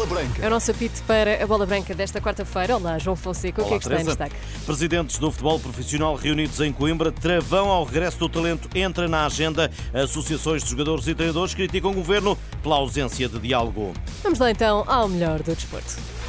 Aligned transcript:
Bola 0.00 0.06
Branca. 0.06 0.42
É 0.42 0.46
o 0.46 0.50
nosso 0.50 0.70
apito 0.70 1.02
para 1.02 1.42
a 1.42 1.46
Bola 1.46 1.66
Branca 1.66 1.94
desta 1.94 2.20
quarta-feira. 2.22 2.76
Olá, 2.76 2.98
João 2.98 3.14
Fonseca, 3.14 3.60
o 3.62 3.66
que 3.66 3.74
é 3.74 3.78
que 3.78 3.84
está 3.84 4.00
em 4.00 4.04
destaque? 4.04 4.34
Presidentes 4.64 5.18
do 5.18 5.30
futebol 5.30 5.60
profissional 5.60 6.14
reunidos 6.14 6.58
em 6.60 6.72
Coimbra, 6.72 7.12
travão 7.12 7.68
ao 7.68 7.84
regresso 7.84 8.18
do 8.18 8.28
talento 8.28 8.68
entra 8.74 9.06
na 9.08 9.26
agenda. 9.26 9.70
Associações 9.92 10.62
de 10.62 10.70
jogadores 10.70 11.06
e 11.06 11.14
treinadores 11.14 11.54
criticam 11.54 11.90
o 11.90 11.94
governo 11.94 12.38
pela 12.62 12.76
ausência 12.76 13.28
de 13.28 13.38
diálogo. 13.38 13.92
Vamos 14.22 14.38
lá 14.38 14.50
então 14.50 14.84
ao 14.86 15.06
melhor 15.06 15.42
do 15.42 15.54
desporto. 15.54 16.19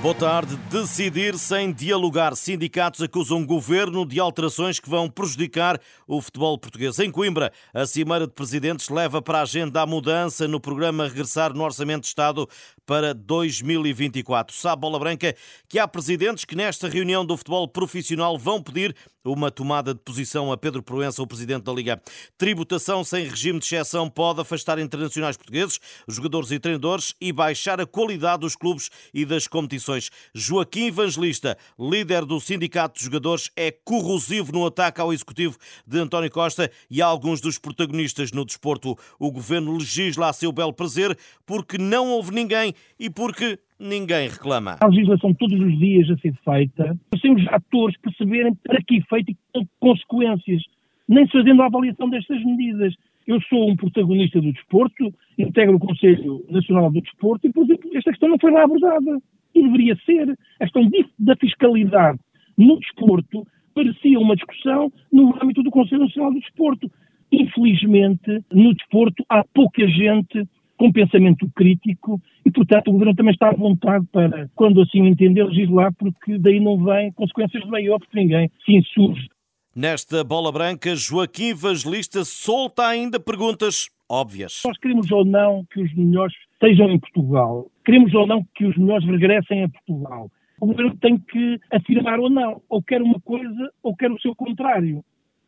Boa 0.00 0.14
tarde. 0.14 0.56
Decidir 0.70 1.36
sem 1.36 1.72
dialogar. 1.72 2.36
Sindicatos 2.36 3.02
acusam 3.02 3.42
o 3.42 3.46
governo 3.46 4.06
de 4.06 4.20
alterações 4.20 4.78
que 4.78 4.88
vão 4.88 5.10
prejudicar 5.10 5.80
o 6.06 6.22
futebol 6.22 6.56
português. 6.56 7.00
Em 7.00 7.10
Coimbra, 7.10 7.52
a 7.74 7.84
Cimeira 7.84 8.24
de 8.24 8.32
Presidentes 8.32 8.88
leva 8.90 9.20
para 9.20 9.40
a 9.40 9.42
agenda 9.42 9.82
a 9.82 9.86
mudança 9.86 10.46
no 10.46 10.60
programa 10.60 11.08
Regressar 11.08 11.52
no 11.52 11.64
Orçamento 11.64 12.02
de 12.02 12.06
Estado 12.06 12.48
para 12.88 13.12
2024. 13.12 14.56
Sabe, 14.56 14.80
Bola 14.80 14.98
Branca, 14.98 15.36
que 15.68 15.78
há 15.78 15.86
presidentes 15.86 16.46
que 16.46 16.56
nesta 16.56 16.88
reunião 16.88 17.22
do 17.22 17.36
futebol 17.36 17.68
profissional 17.68 18.38
vão 18.38 18.62
pedir 18.62 18.96
uma 19.22 19.50
tomada 19.50 19.92
de 19.92 20.00
posição 20.00 20.50
a 20.50 20.56
Pedro 20.56 20.82
Proença, 20.82 21.22
o 21.22 21.26
presidente 21.26 21.64
da 21.64 21.72
Liga. 21.72 22.00
Tributação 22.38 23.04
sem 23.04 23.28
regime 23.28 23.58
de 23.58 23.66
exceção 23.66 24.08
pode 24.08 24.40
afastar 24.40 24.78
internacionais 24.78 25.36
portugueses, 25.36 25.78
jogadores 26.08 26.50
e 26.50 26.58
treinadores 26.58 27.14
e 27.20 27.30
baixar 27.30 27.78
a 27.78 27.84
qualidade 27.84 28.40
dos 28.40 28.56
clubes 28.56 28.90
e 29.12 29.26
das 29.26 29.46
competições. 29.46 30.10
Joaquim 30.34 30.86
Evangelista, 30.86 31.58
líder 31.78 32.24
do 32.24 32.40
Sindicato 32.40 32.98
de 32.98 33.04
Jogadores, 33.04 33.50
é 33.54 33.70
corrosivo 33.70 34.50
no 34.50 34.64
ataque 34.64 34.98
ao 34.98 35.12
executivo 35.12 35.58
de 35.86 35.98
António 35.98 36.30
Costa 36.30 36.70
e 36.90 37.02
a 37.02 37.06
alguns 37.06 37.42
dos 37.42 37.58
protagonistas 37.58 38.32
no 38.32 38.46
desporto. 38.46 38.96
O 39.18 39.30
governo 39.30 39.76
legisla 39.76 40.30
a 40.30 40.32
seu 40.32 40.50
belo 40.52 40.72
prazer 40.72 41.18
porque 41.44 41.76
não 41.76 42.08
houve 42.08 42.32
ninguém 42.32 42.74
e 42.98 43.08
porque 43.10 43.58
ninguém 43.78 44.28
reclama. 44.28 44.76
A 44.80 44.86
legislação 44.86 45.32
todos 45.34 45.58
os 45.60 45.78
dias 45.78 46.10
a 46.10 46.16
ser 46.18 46.34
feita, 46.44 46.98
sem 47.20 47.34
os 47.34 47.46
atores 47.48 47.96
perceberem 47.98 48.54
para 48.54 48.82
que 48.82 48.96
efeito 48.96 49.30
e 49.30 49.36
com 49.52 49.66
consequências, 49.80 50.62
nem 51.08 51.26
se 51.26 51.32
fazendo 51.32 51.62
a 51.62 51.66
avaliação 51.66 52.10
destas 52.10 52.42
medidas. 52.44 52.94
Eu 53.26 53.40
sou 53.42 53.70
um 53.70 53.76
protagonista 53.76 54.40
do 54.40 54.52
desporto, 54.52 55.12
integro 55.38 55.76
o 55.76 55.80
Conselho 55.80 56.44
Nacional 56.48 56.90
do 56.90 57.00
Desporto 57.00 57.46
e, 57.46 57.52
por 57.52 57.64
exemplo, 57.64 57.90
esta 57.94 58.10
questão 58.10 58.28
não 58.28 58.38
foi 58.38 58.50
lá 58.50 58.64
abordada. 58.64 59.18
E 59.54 59.62
deveria 59.62 59.96
ser. 60.06 60.30
A 60.60 60.64
questão 60.64 60.88
da 61.18 61.36
fiscalidade 61.36 62.18
no 62.56 62.78
desporto 62.80 63.46
parecia 63.74 64.18
uma 64.18 64.34
discussão 64.34 64.92
no 65.12 65.34
âmbito 65.42 65.62
do 65.62 65.70
Conselho 65.70 66.02
Nacional 66.02 66.32
do 66.32 66.40
Desporto. 66.40 66.90
Infelizmente, 67.30 68.42
no 68.50 68.74
desporto 68.74 69.24
há 69.28 69.44
pouca 69.54 69.86
gente 69.86 70.48
com 70.78 70.92
pensamento 70.92 71.48
crítico 71.54 72.20
e, 72.48 72.50
portanto, 72.50 72.88
o 72.88 72.92
Governo 72.92 73.14
também 73.14 73.32
está 73.32 73.50
à 73.50 73.52
vontade 73.52 74.06
para, 74.10 74.50
quando 74.54 74.80
assim 74.80 75.06
entender, 75.06 75.44
legislar, 75.44 75.92
porque 75.92 76.38
daí 76.38 76.58
não 76.58 76.82
vem 76.82 77.12
consequências 77.12 77.62
de 77.62 77.68
maior, 77.68 77.98
porque 77.98 78.18
ninguém 78.18 78.50
se 78.64 78.72
insurge. 78.72 79.28
Nesta 79.76 80.24
bola 80.24 80.50
branca, 80.50 80.96
Joaquim 80.96 81.50
Evangelista 81.50 82.24
solta 82.24 82.86
ainda 82.86 83.20
perguntas 83.20 83.90
óbvias. 84.08 84.62
Nós 84.64 84.78
queremos 84.78 85.10
ou 85.12 85.26
não 85.26 85.62
que 85.70 85.82
os 85.82 85.94
melhores 85.94 86.34
estejam 86.54 86.88
em 86.88 86.98
Portugal, 86.98 87.66
queremos 87.84 88.14
ou 88.14 88.26
não 88.26 88.42
que 88.54 88.64
os 88.64 88.76
melhores 88.78 89.06
regressem 89.06 89.64
a 89.64 89.68
Portugal. 89.68 90.30
O 90.58 90.66
governo 90.68 90.96
tem 90.96 91.18
que 91.18 91.60
afirmar 91.70 92.18
ou 92.18 92.30
não, 92.30 92.62
ou 92.66 92.82
quer 92.82 93.02
uma 93.02 93.20
coisa 93.20 93.70
ou 93.82 93.94
quer 93.94 94.10
o 94.10 94.18
seu 94.20 94.34
contrário. 94.34 95.04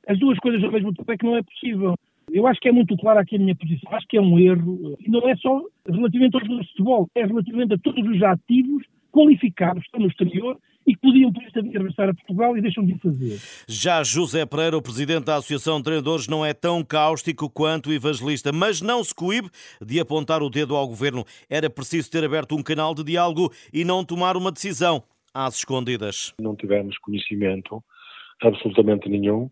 As 0.06 0.18
duas 0.18 0.38
coisas 0.38 0.62
ao 0.62 0.70
mesmo 0.70 0.92
tempo 0.92 1.10
é 1.10 1.16
que 1.16 1.24
não 1.24 1.36
é 1.36 1.42
possível. 1.42 1.94
Eu 2.32 2.46
acho 2.46 2.60
que 2.60 2.68
é 2.68 2.72
muito 2.72 2.96
clara 2.96 3.20
aqui 3.20 3.36
a 3.36 3.38
minha 3.38 3.56
posição. 3.56 3.92
Acho 3.94 4.06
que 4.08 4.16
é 4.16 4.20
um 4.20 4.38
erro. 4.38 4.96
E 5.00 5.10
não 5.10 5.28
é 5.28 5.36
só 5.36 5.60
relativamente 5.86 6.34
aos 6.34 6.42
jogadores 6.42 6.66
de 6.66 6.72
futebol, 6.72 7.08
é 7.14 7.24
relativamente 7.24 7.74
a 7.74 7.78
todos 7.78 8.06
os 8.06 8.22
ativos 8.22 8.84
qualificados 9.12 9.82
que 9.82 9.88
estão 9.88 10.00
no 10.00 10.08
exterior 10.08 10.56
e 10.86 10.94
que 10.94 11.00
podiam, 11.00 11.32
por 11.32 11.42
isso, 11.42 11.60
regressar 11.60 12.08
a 12.08 12.14
Portugal 12.14 12.56
e 12.56 12.62
deixam 12.62 12.84
de 12.84 12.94
o 12.94 12.98
fazer. 12.98 13.38
Já 13.68 14.02
José 14.02 14.46
Pereira, 14.46 14.76
o 14.76 14.82
presidente 14.82 15.24
da 15.24 15.36
Associação 15.36 15.78
de 15.78 15.84
Treinadores, 15.84 16.26
não 16.26 16.44
é 16.44 16.54
tão 16.54 16.82
cáustico 16.82 17.50
quanto 17.50 17.90
o 17.90 17.92
evangelista, 17.92 18.50
mas 18.52 18.80
não 18.80 19.04
se 19.04 19.14
coíbe 19.14 19.50
de 19.84 20.00
apontar 20.00 20.42
o 20.42 20.50
dedo 20.50 20.74
ao 20.74 20.88
governo. 20.88 21.24
Era 21.48 21.68
preciso 21.68 22.10
ter 22.10 22.24
aberto 22.24 22.56
um 22.56 22.62
canal 22.62 22.94
de 22.94 23.04
diálogo 23.04 23.52
e 23.72 23.84
não 23.84 24.04
tomar 24.04 24.36
uma 24.36 24.50
decisão 24.50 25.02
às 25.34 25.56
escondidas. 25.56 26.32
Não 26.40 26.56
tivemos 26.56 26.96
conhecimento 26.98 27.82
absolutamente 28.42 29.08
nenhum 29.08 29.50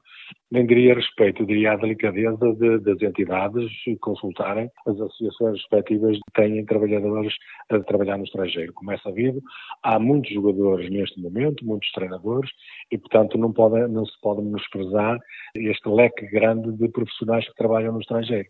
nem 0.50 0.66
diria 0.66 0.94
respeito, 0.94 1.44
diria 1.44 1.72
a 1.72 1.76
delicadeza 1.76 2.54
de, 2.54 2.78
das 2.78 3.02
entidades 3.02 3.70
consultarem 4.00 4.70
as 4.86 4.98
associações 4.98 5.58
respectivas 5.58 6.16
que 6.16 6.32
têm 6.42 6.64
trabalhadores 6.64 7.34
a 7.70 7.78
trabalhar 7.80 8.16
no 8.16 8.24
estrangeiro. 8.24 8.72
Como 8.72 8.90
é 8.90 8.98
sabido, 8.98 9.42
há 9.82 9.98
muitos 9.98 10.32
jogadores 10.32 10.90
neste 10.90 11.20
momento, 11.20 11.64
muitos 11.64 11.90
treinadores, 11.92 12.50
e 12.90 12.96
portanto 12.96 13.36
não, 13.36 13.52
pode, 13.52 13.86
não 13.88 14.06
se 14.06 14.18
pode 14.22 14.42
menosprezar 14.42 15.18
este 15.54 15.88
leque 15.88 16.26
grande 16.28 16.72
de 16.72 16.88
profissionais 16.88 17.46
que 17.46 17.54
trabalham 17.54 17.92
no 17.92 18.00
estrangeiro. 18.00 18.48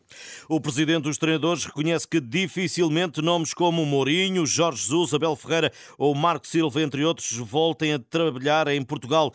O 0.48 0.60
presidente 0.60 1.04
dos 1.04 1.19
treinadores 1.19 1.65
reconhece 1.65 2.09
que 2.09 2.21
dificilmente 2.21 3.21
nomes 3.21 3.53
como 3.53 3.84
Mourinho, 3.84 4.47
Jorge 4.47 4.82
Jesus, 4.82 5.15
Abel 5.15 5.34
Ferreira 5.34 5.71
ou 5.98 6.15
Marco 6.15 6.47
Silva, 6.47 6.81
entre 6.81 7.04
outros, 7.04 7.37
voltem 7.38 7.94
a 7.94 7.98
trabalhar 7.98 8.69
em 8.69 8.84
Portugal 8.84 9.32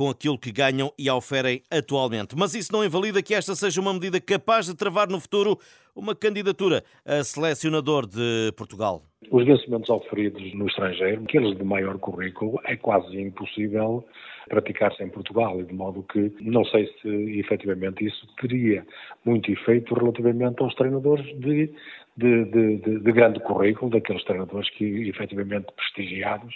com 0.00 0.08
aquilo 0.08 0.38
que 0.38 0.50
ganham 0.50 0.90
e 0.98 1.10
oferem 1.10 1.60
atualmente. 1.70 2.34
Mas 2.34 2.54
isso 2.54 2.72
não 2.72 2.82
invalida 2.82 3.22
que 3.22 3.34
esta 3.34 3.54
seja 3.54 3.82
uma 3.82 3.92
medida 3.92 4.18
capaz 4.18 4.64
de 4.64 4.74
travar 4.74 5.10
no 5.10 5.20
futuro 5.20 5.58
uma 5.94 6.16
candidatura 6.16 6.82
a 7.04 7.22
selecionador 7.22 8.06
de 8.06 8.50
Portugal. 8.56 9.02
Os 9.30 9.44
vencimentos 9.44 9.90
oferidos 9.90 10.54
no 10.54 10.66
estrangeiro, 10.68 11.22
aqueles 11.24 11.54
de 11.54 11.62
maior 11.62 11.98
currículo, 11.98 12.58
é 12.64 12.76
quase 12.76 13.20
impossível 13.20 14.02
praticar-se 14.48 15.04
em 15.04 15.10
Portugal, 15.10 15.60
e 15.60 15.64
de 15.64 15.74
modo 15.74 16.02
que 16.04 16.32
não 16.40 16.64
sei 16.64 16.86
se 17.02 17.38
efetivamente 17.38 18.02
isso 18.02 18.26
teria 18.40 18.86
muito 19.22 19.52
efeito 19.52 19.92
relativamente 19.92 20.62
aos 20.62 20.74
treinadores 20.76 21.26
de, 21.38 21.70
de, 22.16 22.44
de, 22.46 23.00
de 23.00 23.12
grande 23.12 23.38
currículo, 23.40 23.90
daqueles 23.90 24.24
treinadores 24.24 24.70
que 24.70 25.10
efetivamente 25.10 25.66
prestigiados 25.76 26.54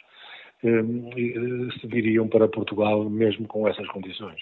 se 0.61 1.87
viriam 1.87 2.29
para 2.29 2.49
Portugal 2.49 3.09
mesmo 3.09 3.47
com 3.47 3.69
essas 3.69 3.87
condições. 3.89 4.41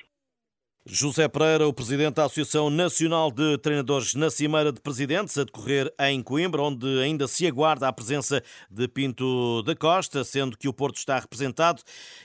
José 0.84 1.28
Pereira, 1.28 1.69
o 1.69 1.72
presidente 1.72 2.16
da 2.16 2.25
Associação 2.25 2.69
Nacional 2.69 3.31
de 3.31 3.56
Treinadores 3.59 4.16
na 4.16 4.28
Cimeira 4.28 4.72
de 4.72 4.81
Presidentes, 4.81 5.38
a 5.38 5.44
decorrer 5.44 5.94
em 6.00 6.20
Coimbra, 6.20 6.60
onde 6.60 6.98
ainda 6.98 7.28
se 7.28 7.47
aguarda 7.47 7.87
a 7.87 7.93
presença 7.93 8.43
de 8.69 8.88
Pinto 8.88 9.62
da 9.62 9.76
Costa, 9.76 10.25
sendo 10.25 10.59
que 10.59 10.66
o 10.66 10.72
Porto 10.72 10.97
está 10.97 11.20
representado 11.20 11.81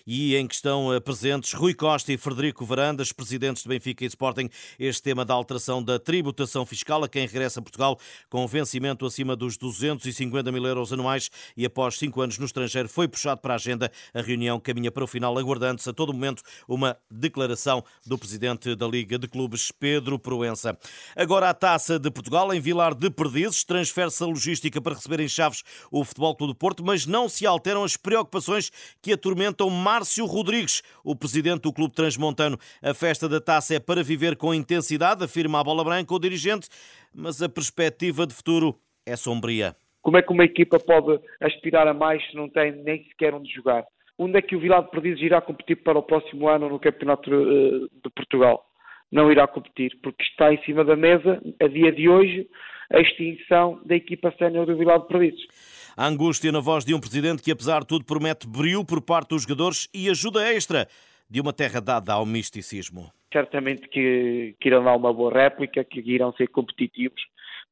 e 0.07 0.35
em 0.35 0.47
questão 0.47 0.91
eh, 0.91 0.99
presentes 0.99 1.53
Rui 1.53 1.75
Costa 1.75 2.11
e 2.11 2.17
Frederico 2.17 2.65
Varandas, 2.65 3.11
presidentes 3.11 3.61
de 3.61 3.69
Benfica 3.69 4.03
e 4.03 4.07
Sporting, 4.07 4.49
este 4.79 5.03
tema 5.03 5.23
da 5.23 5.35
alteração 5.35 5.83
da 5.83 5.99
tributação 5.99 6.65
fiscal 6.65 7.03
a 7.03 7.07
quem 7.07 7.27
regressa 7.27 7.59
a 7.59 7.63
Portugal 7.63 7.99
com 8.27 8.47
vencimento 8.47 9.05
acima 9.05 9.35
dos 9.35 9.55
250 9.55 10.51
mil 10.51 10.65
euros 10.65 10.91
anuais 10.91 11.29
e 11.55 11.63
após 11.63 11.99
cinco 11.99 12.21
anos 12.21 12.39
no 12.39 12.45
estrangeiro 12.47 12.89
foi 12.89 13.07
puxado 13.07 13.39
para 13.39 13.53
a 13.53 13.57
agenda. 13.57 13.91
A 14.15 14.21
reunião 14.23 14.59
caminha 14.59 14.91
para 14.91 15.03
o 15.03 15.07
final, 15.07 15.37
aguardando-se 15.37 15.87
a 15.87 15.93
todo 15.93 16.11
momento 16.11 16.41
uma 16.67 16.97
declaração 17.11 17.83
do 18.03 18.17
presidente 18.17 18.46
presidente 18.47 18.75
da 18.75 18.87
Liga 18.87 19.19
de 19.19 19.27
Clubes, 19.27 19.71
Pedro 19.71 20.17
Proença. 20.17 20.77
Agora 21.15 21.49
a 21.49 21.53
Taça 21.53 21.99
de 21.99 22.09
Portugal, 22.09 22.53
em 22.53 22.61
Vilar 22.61 22.93
de 22.95 23.09
Perdizes, 23.09 23.63
transfere-se 23.63 24.23
a 24.23 24.27
logística 24.27 24.81
para 24.81 24.93
receber 24.93 25.19
em 25.19 25.27
Chaves 25.27 25.63
o 25.91 26.03
Futebol 26.05 26.35
Clube 26.35 26.53
do 26.53 26.57
Porto, 26.57 26.83
mas 26.83 27.05
não 27.05 27.27
se 27.27 27.45
alteram 27.45 27.83
as 27.83 27.97
preocupações 27.97 28.71
que 29.01 29.11
atormentam 29.11 29.69
Márcio 29.69 30.25
Rodrigues, 30.25 30.81
o 31.03 31.15
presidente 31.15 31.63
do 31.63 31.73
Clube 31.73 31.93
Transmontano. 31.93 32.57
A 32.81 32.93
festa 32.93 33.27
da 33.27 33.41
Taça 33.41 33.75
é 33.75 33.79
para 33.79 34.03
viver 34.03 34.37
com 34.37 34.53
intensidade, 34.53 35.23
afirma 35.23 35.59
a 35.59 35.63
Bola 35.63 35.83
Branca 35.83 36.13
o 36.13 36.19
dirigente, 36.19 36.69
mas 37.13 37.41
a 37.41 37.49
perspectiva 37.49 38.25
de 38.25 38.33
futuro 38.33 38.79
é 39.05 39.15
sombria. 39.15 39.75
Como 40.01 40.17
é 40.17 40.21
que 40.21 40.31
uma 40.31 40.45
equipa 40.45 40.79
pode 40.79 41.19
aspirar 41.41 41.87
a 41.87 41.93
mais 41.93 42.25
se 42.29 42.35
não 42.35 42.47
tem 42.47 42.71
nem 42.71 43.03
sequer 43.09 43.33
onde 43.33 43.51
jogar? 43.51 43.83
Onde 44.17 44.37
é 44.37 44.41
que 44.41 44.55
o 44.55 44.59
Vilar 44.59 44.83
de 44.83 44.91
Perdizes 44.91 45.21
irá 45.21 45.41
competir 45.41 45.77
para 45.77 45.99
o 45.99 46.03
próximo 46.03 46.47
ano 46.47 46.69
no 46.69 46.79
Campeonato 46.79 47.31
eh, 47.31 47.87
de 48.03 48.09
Portugal? 48.15 48.65
Não 49.11 49.31
irá 49.31 49.47
competir, 49.47 49.97
porque 50.01 50.23
está 50.23 50.53
em 50.53 50.61
cima 50.63 50.83
da 50.83 50.95
mesa, 50.95 51.41
a 51.61 51.67
dia 51.67 51.91
de 51.91 52.09
hoje, 52.09 52.47
a 52.91 52.99
extinção 52.99 53.79
da 53.85 53.95
equipa 53.95 54.33
sénior 54.37 54.65
do 54.65 54.75
Vilar 54.75 54.99
de 54.99 55.07
Perdizes. 55.07 55.47
A 55.95 56.07
angústia 56.07 56.51
na 56.51 56.59
voz 56.59 56.83
de 56.85 56.93
um 56.93 56.99
presidente 56.99 57.41
que, 57.41 57.51
apesar 57.51 57.81
de 57.81 57.87
tudo, 57.87 58.05
promete 58.05 58.47
brilho 58.47 58.85
por 58.85 59.01
parte 59.01 59.29
dos 59.29 59.43
jogadores 59.43 59.89
e 59.93 60.09
ajuda 60.09 60.53
extra 60.53 60.87
de 61.29 61.41
uma 61.41 61.53
terra 61.53 61.81
dada 61.81 62.13
ao 62.13 62.25
misticismo. 62.25 63.11
Certamente 63.31 63.87
que, 63.89 64.55
que 64.59 64.69
irão 64.69 64.83
dar 64.83 64.95
uma 64.95 65.13
boa 65.13 65.33
réplica, 65.33 65.83
que 65.83 65.99
irão 65.99 66.31
ser 66.33 66.47
competitivos 66.47 67.21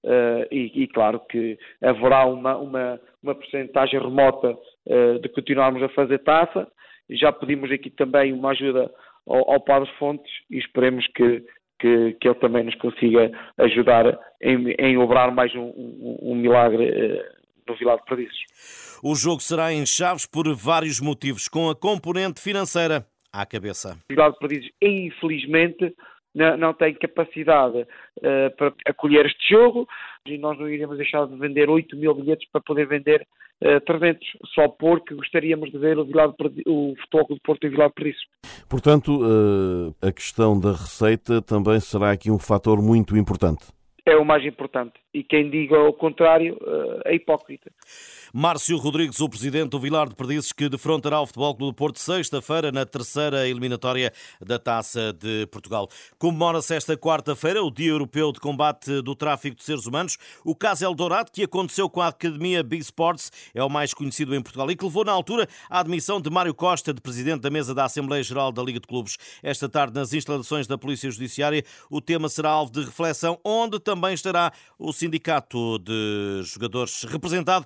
uh, 0.04 0.46
e, 0.52 0.84
e, 0.84 0.88
claro 0.88 1.22
que 1.30 1.58
haverá 1.82 2.26
uma, 2.26 2.58
uma, 2.58 3.00
uma 3.24 3.36
porcentagem 3.36 4.00
remota 4.00 4.58
de 5.22 5.30
continuarmos 5.30 5.82
a 5.84 5.90
fazer 5.90 6.20
taça. 6.20 6.68
Já 7.10 7.32
pedimos 7.32 7.72
aqui 7.72 7.90
também 7.90 8.34
uma 8.34 8.52
ajuda 8.52 8.92
ao, 9.28 9.54
ao 9.54 9.60
Padre 9.60 9.90
Fontes 9.98 10.32
e 10.50 10.58
esperemos 10.58 11.06
que, 11.08 11.44
que, 11.80 12.14
que 12.20 12.28
ele 12.28 12.40
também 12.40 12.64
nos 12.64 12.76
consiga 12.76 13.32
ajudar 13.58 14.18
em, 14.42 14.72
em 14.80 14.98
obrar 14.98 15.32
mais 15.32 15.54
um, 15.56 15.62
um, 15.62 16.18
um 16.22 16.36
milagre 16.36 16.90
uh, 16.90 17.24
no 17.68 17.76
Vilar 17.76 17.98
de 17.98 18.06
Perdizes. 18.06 19.00
O 19.04 19.16
jogo 19.16 19.42
será 19.42 19.74
em 19.74 19.86
Chaves 19.86 20.26
por 20.26 20.46
vários 20.56 21.00
motivos, 21.00 21.48
com 21.48 21.70
a 21.70 21.76
componente 21.76 22.42
financeira 22.42 23.06
à 23.32 23.46
cabeça. 23.46 23.98
O 24.10 24.14
Vilar 24.14 24.32
de 24.32 24.40
Perdizes, 24.40 24.72
infelizmente, 24.82 25.94
não, 26.36 26.58
não 26.58 26.74
tem 26.74 26.94
capacidade 26.94 27.80
uh, 27.80 28.56
para 28.58 28.74
acolher 28.86 29.26
este 29.26 29.50
jogo 29.50 29.88
e 30.26 30.38
nós 30.38 30.60
não 30.60 30.70
iremos 30.70 30.98
deixar 30.98 31.26
de 31.26 31.36
vender 31.38 31.70
8 31.70 31.96
mil 31.96 32.14
bilhetes 32.14 32.48
para 32.52 32.62
poder 32.62 32.88
vender 32.88 33.26
uh, 33.64 33.68
eh, 33.68 33.80
300, 33.80 34.28
só 34.54 34.68
porque 34.68 35.16
gostaríamos 35.16 35.72
de 35.72 35.78
ver 35.78 35.98
o, 35.98 36.04
Vilar 36.04 36.30
de 36.30 36.64
o 36.68 36.94
Futebol 37.02 37.28
do 37.30 37.42
Porto 37.42 37.66
em 37.66 37.70
Vilar 37.70 37.88
de 37.88 37.94
Perdiço. 37.96 38.26
Portanto, 38.70 39.22
uh, 39.22 39.96
a 40.06 40.12
questão 40.12 40.60
da 40.60 40.72
receita 40.72 41.42
também 41.42 41.80
será 41.80 42.12
aqui 42.12 42.30
um 42.30 42.40
fator 42.40 42.82
muito 42.82 43.16
importante. 43.16 43.68
É 44.06 44.16
o 44.18 44.26
mais 44.26 44.46
importante. 44.46 44.94
E 45.14 45.24
quem 45.24 45.50
diga 45.50 45.80
o 45.80 45.94
contrário 45.94 46.60
é 47.06 47.16
hipócrita. 47.16 47.72
Márcio 48.38 48.78
Rodrigues, 48.78 49.22
o 49.22 49.30
presidente 49.30 49.70
do 49.70 49.80
Vilar 49.80 50.10
de 50.10 50.14
Perdizes, 50.14 50.52
que 50.52 50.68
defrontará 50.68 51.22
o 51.22 51.26
Futebol 51.26 51.56
Clube 51.56 51.72
do 51.72 51.74
Porto 51.74 52.02
sexta-feira 52.02 52.70
na 52.70 52.86
terceira 52.86 53.48
eliminatória 53.48 54.12
da 54.46 54.60
Taça 54.60 55.14
de 55.14 55.48
Portugal. 55.48 55.88
Comemora-se 56.20 56.76
esta 56.76 56.98
quarta-feira 56.98 57.64
o 57.64 57.72
Dia 57.72 57.92
Europeu 57.92 58.34
de 58.34 58.42
Combate 58.42 59.02
do 59.02 59.16
Tráfico 59.16 59.56
de 59.56 59.64
Seres 59.64 59.86
Humanos. 59.86 60.18
O 60.44 60.54
caso 60.54 60.84
Eldorado, 60.84 61.32
que 61.32 61.44
aconteceu 61.44 61.90
com 61.90 62.02
a 62.02 62.10
Academia 62.10 62.62
Big 62.62 62.82
Sports, 62.84 63.32
é 63.54 63.64
o 63.64 63.70
mais 63.70 63.94
conhecido 63.94 64.36
em 64.36 64.42
Portugal 64.42 64.70
e 64.70 64.76
que 64.76 64.84
levou 64.84 65.06
na 65.06 65.14
altura 65.14 65.48
à 65.70 65.80
admissão 65.80 66.20
de 66.20 66.30
Mário 66.30 66.54
Costa, 66.54 66.94
de 66.94 67.00
presidente 67.00 67.40
da 67.40 67.50
mesa 67.50 67.74
da 67.74 67.86
Assembleia 67.86 68.22
Geral 68.22 68.52
da 68.52 68.62
Liga 68.62 68.82
de 68.82 68.88
Clubes. 68.88 69.16
Esta 69.42 69.70
tarde, 69.70 69.98
nas 69.98 70.12
instalações 70.12 70.68
da 70.68 70.78
Polícia 70.78 71.10
Judiciária, 71.10 71.64
o 71.90 72.02
tema 72.02 72.28
será 72.28 72.50
alvo 72.50 72.70
de 72.70 72.84
reflexão, 72.84 73.40
onde 73.46 73.80
também 73.80 74.14
estará 74.14 74.52
o 74.78 74.92
Sindicato 74.92 75.80
de 75.80 76.42
Jogadores 76.44 77.04
representado 77.04 77.66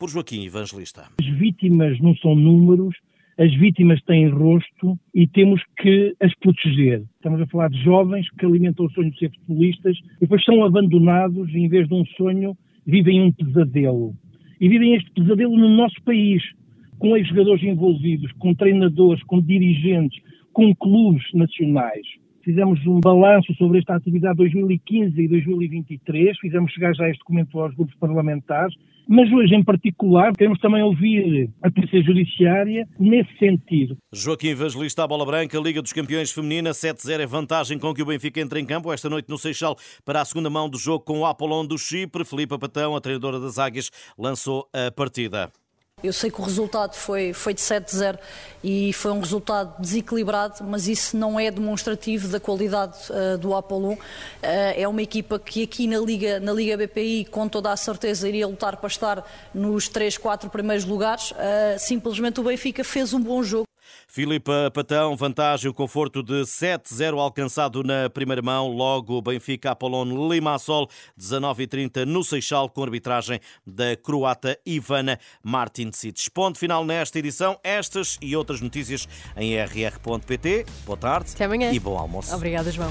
por 0.00 0.08
Joaquim 0.08 0.46
Evangelista. 0.46 1.02
As 1.20 1.26
vítimas 1.26 2.00
não 2.00 2.16
são 2.16 2.34
números, 2.34 2.96
as 3.38 3.54
vítimas 3.54 4.00
têm 4.04 4.30
rosto 4.30 4.98
e 5.14 5.26
temos 5.26 5.62
que 5.76 6.16
as 6.18 6.34
proteger. 6.36 7.04
Estamos 7.16 7.42
a 7.42 7.46
falar 7.46 7.68
de 7.68 7.84
jovens 7.84 8.26
que 8.30 8.46
alimentam 8.46 8.86
o 8.86 8.90
sonho 8.92 9.10
de 9.10 9.18
ser 9.18 9.30
futebolistas 9.30 9.98
e 10.16 10.20
depois 10.20 10.42
são 10.42 10.64
abandonados 10.64 11.50
e, 11.50 11.58
em 11.58 11.68
vez 11.68 11.86
de 11.86 11.94
um 11.94 12.06
sonho, 12.16 12.56
vivem 12.86 13.20
um 13.20 13.30
pesadelo. 13.30 14.14
E 14.58 14.70
vivem 14.70 14.94
este 14.94 15.10
pesadelo 15.10 15.54
no 15.54 15.68
nosso 15.68 16.02
país, 16.02 16.42
com 16.98 17.14
ex-jogadores 17.14 17.62
envolvidos, 17.62 18.32
com 18.38 18.54
treinadores, 18.54 19.22
com 19.24 19.38
dirigentes, 19.42 20.18
com 20.50 20.74
clubes 20.76 21.24
nacionais. 21.34 22.06
Fizemos 22.42 22.80
um 22.86 23.00
balanço 23.00 23.54
sobre 23.56 23.78
esta 23.78 23.96
atividade 23.96 24.38
2015 24.38 25.20
e 25.20 25.28
2023, 25.28 26.38
fizemos 26.38 26.72
chegar 26.72 26.94
já 26.94 27.06
este 27.10 27.18
documento 27.18 27.60
aos 27.60 27.74
grupos 27.74 27.94
parlamentares 27.96 28.74
mas 29.10 29.28
hoje, 29.32 29.56
em 29.56 29.64
particular, 29.64 30.32
queremos 30.36 30.60
também 30.60 30.80
ouvir 30.84 31.50
a 31.60 31.68
Polícia 31.68 32.00
Judiciária 32.00 32.86
nesse 32.96 33.36
sentido. 33.38 33.98
Joaquim 34.12 34.50
Evangelista, 34.50 35.02
a 35.02 35.08
bola 35.08 35.26
branca, 35.26 35.58
Liga 35.58 35.82
dos 35.82 35.92
Campeões 35.92 36.30
Feminina, 36.30 36.70
7-0 36.70 37.18
é 37.18 37.26
vantagem 37.26 37.76
com 37.76 37.92
que 37.92 38.02
o 38.02 38.06
Benfica 38.06 38.40
entra 38.40 38.60
em 38.60 38.64
campo 38.64 38.92
esta 38.92 39.10
noite 39.10 39.28
no 39.28 39.36
Seixal 39.36 39.76
para 40.04 40.20
a 40.20 40.24
segunda 40.24 40.48
mão 40.48 40.70
do 40.70 40.78
jogo 40.78 41.04
com 41.04 41.18
o 41.18 41.26
Apollon 41.26 41.66
do 41.66 41.76
Chipre. 41.76 42.24
Filipe 42.24 42.56
Patão, 42.56 42.94
a 42.94 43.00
treinadora 43.00 43.40
das 43.40 43.58
Águias, 43.58 43.90
lançou 44.16 44.68
a 44.72 44.92
partida. 44.92 45.50
Eu 46.02 46.12
sei 46.12 46.30
que 46.30 46.40
o 46.40 46.44
resultado 46.44 46.94
foi, 46.94 47.32
foi 47.32 47.54
de 47.54 47.60
7-0 47.60 48.18
e 48.62 48.92
foi 48.92 49.10
um 49.12 49.20
resultado 49.20 49.80
desequilibrado, 49.80 50.64
mas 50.64 50.86
isso 50.86 51.16
não 51.16 51.38
é 51.40 51.50
demonstrativo 51.50 52.28
da 52.28 52.38
qualidade 52.38 52.96
uh, 53.10 53.38
do 53.38 53.54
Apollon. 53.54 53.94
Uh, 53.94 53.98
é 54.76 54.86
uma 54.86 55.02
equipa 55.02 55.38
que 55.38 55.62
aqui 55.62 55.86
na 55.86 55.98
Liga, 55.98 56.38
na 56.40 56.52
Liga 56.52 56.76
BPI, 56.76 57.26
com 57.26 57.48
toda 57.48 57.72
a 57.72 57.76
certeza, 57.76 58.28
iria 58.28 58.46
lutar 58.46 58.76
para 58.76 58.88
estar 58.88 59.26
nos 59.54 59.88
3, 59.88 60.18
4 60.18 60.50
primeiros 60.50 60.84
lugares. 60.84 61.30
Uh, 61.30 61.78
simplesmente 61.78 62.40
o 62.40 62.42
Benfica 62.42 62.84
fez 62.84 63.12
um 63.12 63.20
bom 63.20 63.42
jogo. 63.42 63.69
Filipa 64.08 64.70
Patão, 64.72 65.16
vantagem, 65.16 65.70
o 65.70 65.74
conforto 65.74 66.22
de 66.22 66.42
7-0 66.42 67.18
alcançado 67.18 67.82
na 67.82 68.08
primeira 68.10 68.42
mão. 68.42 68.68
Logo, 68.68 69.20
Benfica 69.22 69.70
Apolon 69.72 70.28
Limassol, 70.28 70.88
19h30 71.18 72.04
no 72.04 72.22
Seixal, 72.24 72.68
com 72.68 72.82
arbitragem 72.82 73.40
da 73.66 73.96
croata 73.96 74.58
Ivana 74.64 75.18
Martinsic. 75.42 76.30
Ponto 76.30 76.58
final 76.58 76.84
nesta 76.84 77.18
edição. 77.18 77.58
Estas 77.62 78.18
e 78.20 78.36
outras 78.36 78.60
notícias 78.60 79.08
em 79.36 79.56
rr.pt. 79.56 80.66
Boa 80.84 80.96
tarde 80.96 81.30
Até 81.34 81.44
amanhã. 81.44 81.72
e 81.72 81.78
bom 81.78 81.96
almoço. 81.96 82.34
Obrigada, 82.34 82.70
João. 82.70 82.90